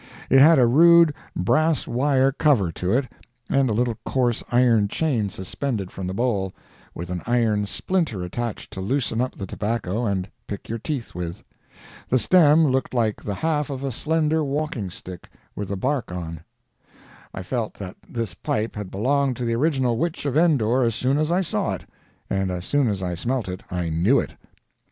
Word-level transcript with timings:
It 0.31 0.41
had 0.41 0.57
a 0.57 0.65
rude 0.65 1.13
brass 1.35 1.87
wire 1.87 2.31
cover 2.31 2.71
to 2.71 2.91
it, 2.91 3.07
and 3.51 3.69
a 3.69 3.73
little 3.73 3.99
coarse 4.03 4.43
iron 4.51 4.87
chain 4.87 5.29
suspended 5.29 5.91
from 5.91 6.07
the 6.07 6.13
bowl, 6.15 6.53
with 6.95 7.11
an 7.11 7.21
iron 7.27 7.67
splinter 7.67 8.23
attached 8.23 8.73
to 8.73 8.81
loosen 8.81 9.21
up 9.21 9.35
the 9.35 9.45
tobacco 9.45 10.07
and 10.07 10.31
pick 10.47 10.67
your 10.69 10.79
teeth 10.79 11.13
with. 11.13 11.43
The 12.09 12.17
stem 12.17 12.65
looked 12.65 12.95
like 12.95 13.21
the 13.21 13.35
half 13.35 13.69
of 13.69 13.83
a 13.83 13.91
slender 13.91 14.43
walking 14.43 14.89
stick 14.89 15.29
with 15.55 15.67
the 15.69 15.77
bark 15.77 16.11
on. 16.11 16.39
I 17.31 17.43
felt 17.43 17.75
that 17.75 17.95
this 18.09 18.33
pipe 18.33 18.75
had 18.75 18.89
belonged 18.89 19.35
to 19.37 19.45
the 19.45 19.53
original 19.53 19.99
Witch 19.99 20.25
of 20.25 20.35
Endor 20.35 20.81
as 20.81 20.95
soon 20.95 21.19
as 21.19 21.31
I 21.31 21.41
saw 21.41 21.75
it; 21.75 21.85
and 22.27 22.49
as 22.49 22.65
soon 22.65 22.87
as 22.87 23.03
I 23.03 23.13
smelt 23.13 23.47
it, 23.47 23.61
I 23.69 23.89
knew 23.91 24.17
it. 24.19 24.33